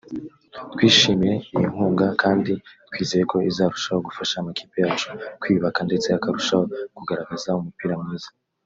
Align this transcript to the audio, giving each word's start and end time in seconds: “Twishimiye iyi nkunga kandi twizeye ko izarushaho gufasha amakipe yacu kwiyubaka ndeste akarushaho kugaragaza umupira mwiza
“Twishimiye 0.73 1.35
iyi 1.53 1.65
nkunga 1.71 2.05
kandi 2.21 2.51
twizeye 2.89 3.23
ko 3.31 3.37
izarushaho 3.49 3.99
gufasha 4.07 4.35
amakipe 4.37 4.75
yacu 4.83 5.07
kwiyubaka 5.41 5.79
ndeste 5.87 6.07
akarushaho 6.13 6.63
kugaragaza 6.95 7.59
umupira 7.61 7.95
mwiza 8.01 8.29